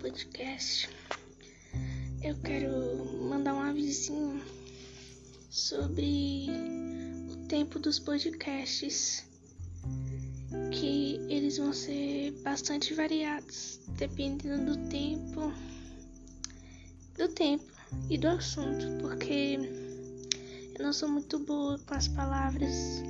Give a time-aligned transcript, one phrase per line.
[0.00, 0.88] podcast,
[2.22, 4.42] eu quero mandar um avisinho
[5.50, 6.46] sobre
[7.30, 9.26] o tempo dos podcasts,
[10.72, 15.52] que eles vão ser bastante variados, dependendo do tempo,
[17.18, 17.70] do tempo
[18.08, 19.58] e do assunto, porque
[20.78, 23.02] eu não sou muito boa com as palavras,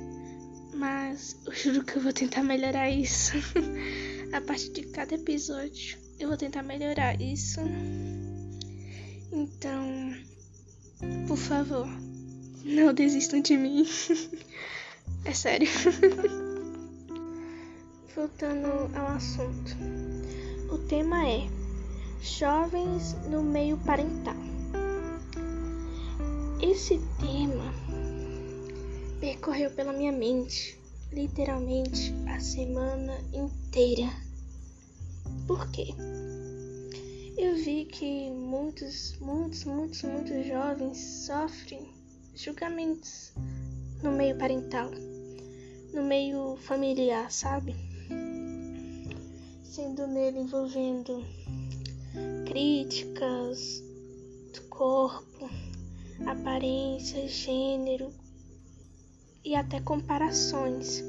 [0.73, 3.31] mas eu juro que eu vou tentar melhorar isso.
[4.33, 7.59] A partir de cada episódio, eu vou tentar melhorar isso.
[9.31, 10.13] Então,
[11.27, 11.87] por favor,
[12.63, 13.87] não desistam de mim.
[15.25, 15.67] é sério.
[18.15, 19.75] Voltando ao assunto.
[20.71, 21.49] O tema é
[22.21, 24.35] Jovens no meio parental.
[26.61, 27.73] Esse tema
[29.19, 30.77] percorreu pela minha mente
[31.11, 34.30] literalmente a semana inteira.
[35.51, 35.87] Por quê?
[37.37, 41.93] Eu vi que muitos, muitos, muitos, muitos jovens sofrem
[42.33, 43.33] julgamentos
[44.01, 44.89] no meio parental,
[45.93, 47.75] no meio familiar, sabe?
[49.61, 51.21] Sendo nele envolvendo
[52.47, 53.83] críticas
[54.53, 55.49] do corpo,
[56.27, 58.09] aparência, gênero
[59.43, 61.03] e até comparações.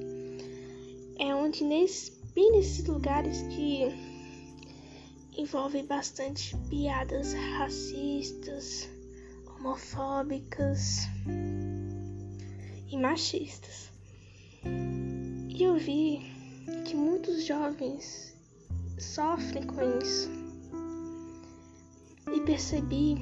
[1.17, 4.12] É onde nesse, nesses lugares que
[5.37, 8.89] envolve bastante piadas racistas,
[9.47, 11.09] homofóbicas
[12.91, 13.91] e machistas.
[14.65, 16.21] E eu vi
[16.85, 18.35] que muitos jovens
[18.99, 20.31] sofrem com isso.
[22.35, 23.17] E percebi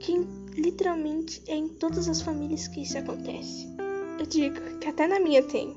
[0.00, 0.18] que
[0.60, 3.66] literalmente é em todas as famílias que isso acontece.
[4.18, 5.76] Eu digo que até na minha tem.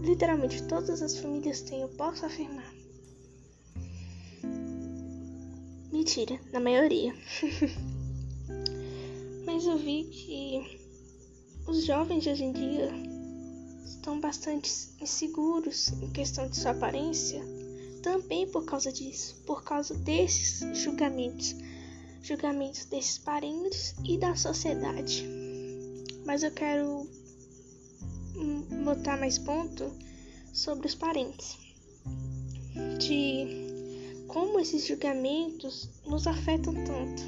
[0.00, 2.79] Literalmente todas as famílias têm, eu posso afirmar.
[6.00, 7.14] Mentira, na maioria.
[9.44, 10.80] Mas eu vi que
[11.68, 12.90] os jovens de hoje em dia
[13.84, 17.42] estão bastante inseguros em questão de sua aparência,
[18.02, 21.54] também por causa disso, por causa desses julgamentos,
[22.22, 25.28] julgamentos desses parentes e da sociedade.
[26.24, 27.06] Mas eu quero
[28.86, 29.92] botar mais ponto
[30.50, 31.58] sobre os parentes.
[32.98, 33.69] De
[34.32, 37.22] como esses julgamentos nos afetam tanto,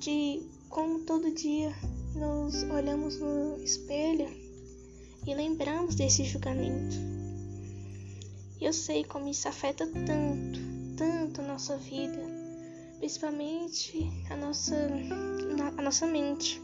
[0.00, 0.40] de
[0.70, 1.74] como todo dia
[2.14, 4.26] nos olhamos no espelho
[5.26, 6.96] e lembramos desse julgamento.
[8.58, 10.60] Eu sei como isso afeta tanto,
[10.96, 12.18] tanto a nossa vida,
[12.98, 14.76] principalmente a nossa,
[15.76, 16.62] a nossa mente.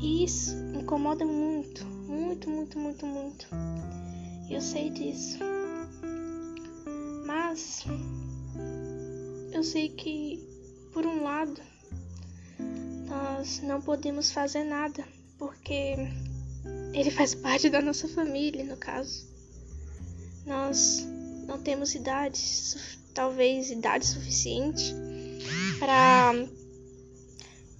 [0.00, 3.48] E isso incomoda muito, muito, muito, muito, muito.
[4.48, 5.53] Eu sei disso.
[7.54, 7.84] Mas
[9.52, 10.44] eu sei que,
[10.92, 11.62] por um lado,
[13.06, 15.06] nós não podemos fazer nada,
[15.38, 15.94] porque
[16.92, 19.28] ele faz parte da nossa família, no caso.
[20.44, 21.06] Nós
[21.46, 22.40] não temos idade,
[23.14, 24.92] talvez idade suficiente
[25.78, 26.32] para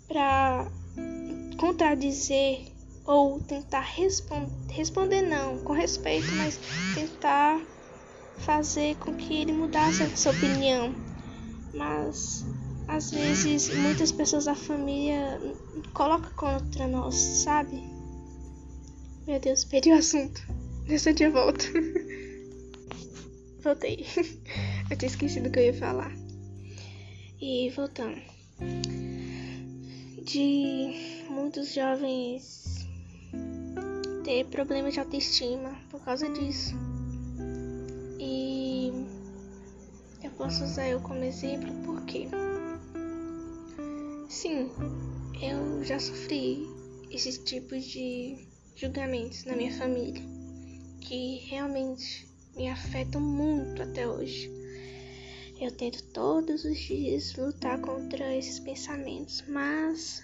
[0.07, 0.71] para
[1.59, 2.61] contradizer
[3.05, 6.61] ou tentar responder, responder não, com respeito, mas
[6.95, 7.61] tentar
[8.39, 10.95] fazer com que ele mudasse a sua opinião.
[11.75, 12.45] Mas
[12.89, 15.41] às vezes muitas pessoas da família
[15.93, 17.83] colocam contra nós, sabe?
[19.27, 20.43] Meu Deus, perdi o assunto.
[20.87, 21.65] Deixa eu de volta.
[23.63, 24.05] Voltei.
[24.91, 26.13] Eu tinha esquecido o que eu ia falar.
[27.41, 28.21] E voltando.
[30.23, 32.87] De muitos jovens
[34.23, 36.75] ter problemas de autoestima por causa disso.
[40.45, 42.29] Posso usar eu como exemplo porque
[44.29, 44.71] sim,
[45.41, 46.69] eu já sofri
[47.11, 48.47] esses tipos de
[48.77, 50.23] julgamentos na minha família
[51.01, 54.53] que realmente me afetam muito até hoje.
[55.59, 60.23] Eu tento todos os dias lutar contra esses pensamentos, mas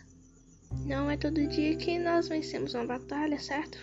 [0.85, 3.79] não é todo dia que nós vencemos uma batalha, certo?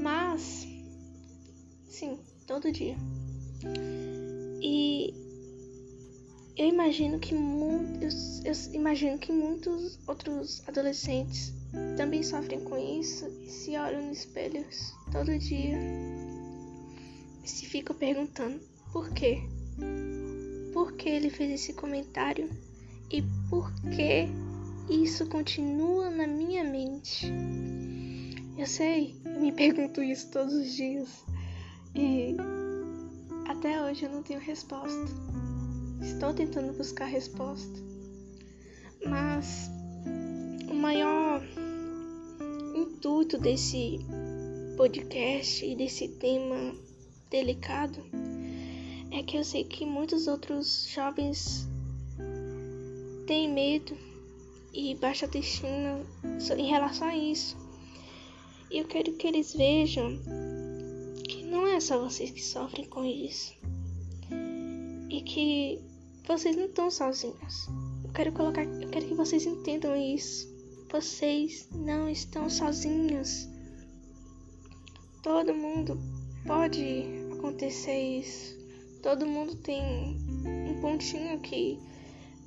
[0.00, 0.66] Mas
[1.88, 2.96] Sim, todo dia.
[6.64, 11.52] Eu imagino que muitos, eu imagino que muitos outros adolescentes
[11.94, 14.64] também sofrem com isso e se olham no espelho
[15.12, 15.76] todo dia
[17.44, 18.58] e se ficam perguntando
[18.90, 19.42] por quê?
[20.72, 22.48] Por que ele fez esse comentário
[23.10, 24.26] e por que
[24.88, 27.30] isso continua na minha mente?
[28.56, 31.26] Eu sei, eu me pergunto isso todos os dias.
[31.94, 32.34] E
[33.50, 35.43] Até hoje eu não tenho resposta.
[36.04, 37.80] Estou tentando buscar resposta.
[39.06, 39.70] Mas
[40.70, 41.42] o maior
[42.76, 43.98] intuito desse
[44.76, 46.74] podcast e desse tema
[47.30, 48.04] delicado
[49.10, 51.66] é que eu sei que muitos outros jovens
[53.26, 53.96] têm medo
[54.74, 56.04] e baixa autoestima
[56.54, 57.56] em relação a isso.
[58.70, 60.18] E eu quero que eles vejam
[61.26, 63.54] que não é só vocês que sofrem com isso.
[65.08, 65.93] E que
[66.26, 67.68] vocês não estão sozinhos.
[68.02, 70.52] Eu quero colocar, eu quero que vocês entendam isso.
[70.90, 73.48] Vocês não estão sozinhos.
[75.22, 75.98] Todo mundo
[76.46, 78.56] pode acontecer isso.
[79.02, 81.78] Todo mundo tem um pontinho que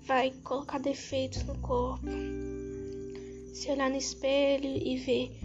[0.07, 2.07] vai colocar defeitos no corpo.
[3.53, 5.39] Se olhar no espelho e ver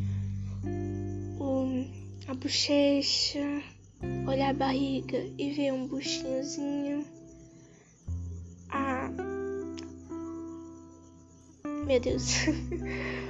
[1.38, 1.84] o,
[2.28, 3.62] a bochecha,
[4.26, 6.91] olhar a barriga e ver um buchinhozinho.
[11.86, 12.32] Meu Deus.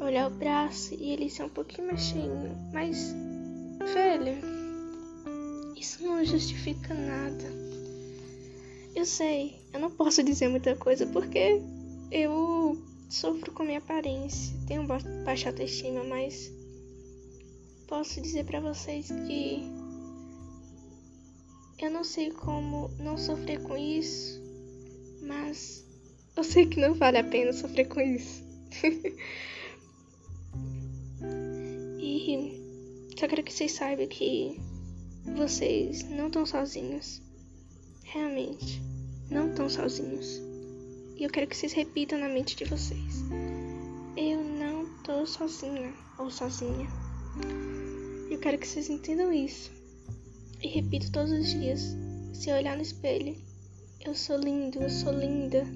[0.00, 2.56] olhar o braço e ele ser um pouquinho mais cheinho.
[2.72, 3.14] Mas,
[3.92, 4.38] velho,
[5.76, 7.44] isso não justifica nada.
[8.94, 11.60] Eu sei, eu não posso dizer muita coisa porque
[12.10, 12.76] eu
[13.08, 14.86] sofro com minha aparência, tenho
[15.24, 16.50] baixa autoestima, mas
[17.86, 19.62] posso dizer para vocês que
[21.78, 24.40] eu não sei como não sofrer com isso,
[25.22, 25.87] mas
[26.38, 28.44] eu sei que não vale a pena sofrer com isso.
[31.98, 34.56] e só quero que vocês saibam que
[35.36, 37.20] vocês não estão sozinhos.
[38.04, 38.80] Realmente
[39.28, 40.40] não estão sozinhos.
[41.16, 43.24] E eu quero que vocês repitam na mente de vocês.
[44.16, 46.86] Eu não tô sozinha ou sozinha.
[48.30, 49.72] Eu quero que vocês entendam isso.
[50.62, 51.96] E repito todos os dias.
[52.32, 53.34] Se eu olhar no espelho,
[54.06, 55.66] eu sou lindo, eu sou linda.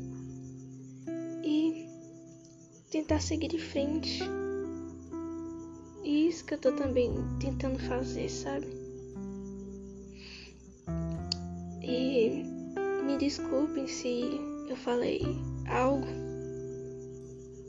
[2.92, 4.20] Tentar seguir em frente.
[6.04, 7.10] E isso que eu tô também
[7.40, 8.66] tentando fazer, sabe?
[11.82, 12.44] E
[13.06, 14.20] me desculpem se
[14.68, 15.22] eu falei
[15.66, 16.06] algo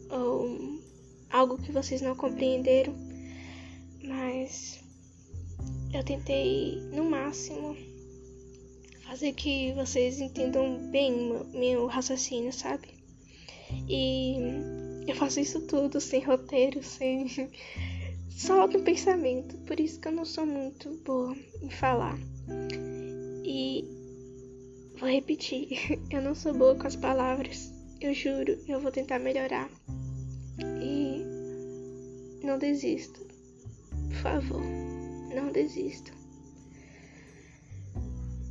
[0.10, 0.82] ou
[1.30, 2.94] algo que vocês não compreenderam,
[4.04, 4.84] mas
[5.94, 7.78] eu tentei no máximo
[9.08, 12.90] fazer que vocês entendam bem meu raciocínio, sabe?
[13.88, 14.73] E
[15.08, 17.28] eu faço isso tudo sem roteiro, sem
[18.30, 22.18] só do pensamento, por isso que eu não sou muito boa em falar.
[23.46, 24.04] E
[25.04, 27.74] Vou repetir, eu não sou boa com as palavras.
[28.00, 29.70] Eu juro, eu vou tentar melhorar.
[30.82, 31.22] E
[32.42, 33.20] não desista.
[34.08, 34.64] Por favor,
[35.36, 36.10] não desista.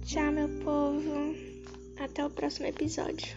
[0.04, 1.34] Tchau, meu povo.
[1.98, 3.34] Até o próximo episódio.